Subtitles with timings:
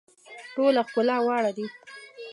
[0.53, 1.65] ټوله ښکلا واړه دي.